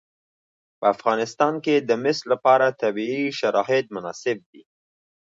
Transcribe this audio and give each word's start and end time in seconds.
په 0.79 0.85
افغانستان 0.95 1.53
کې 1.65 1.75
د 1.79 1.91
مس 2.03 2.19
لپاره 2.31 2.77
طبیعي 2.81 3.25
شرایط 3.39 3.85
مناسب 3.95 4.37
دي. 4.51 4.61